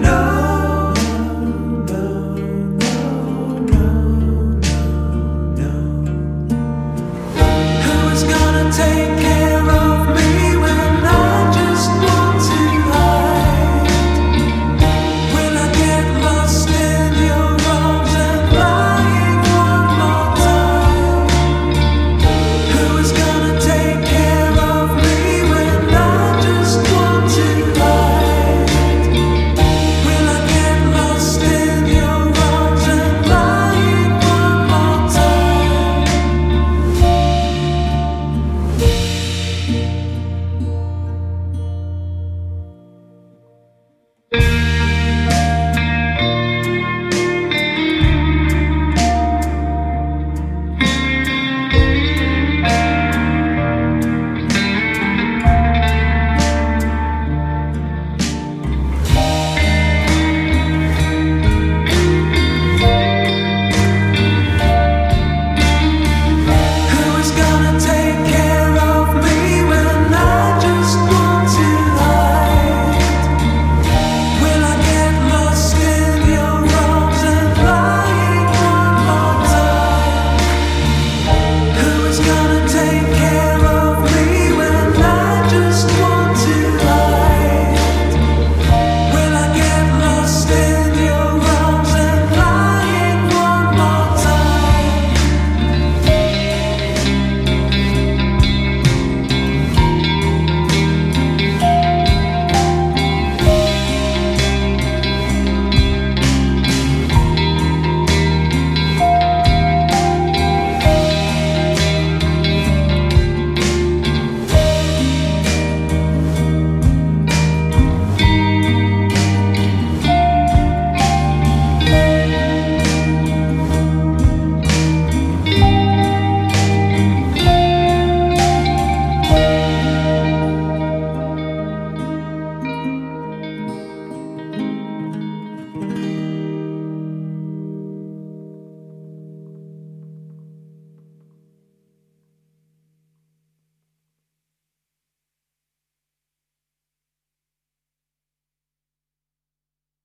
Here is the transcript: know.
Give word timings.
know. 0.00 0.59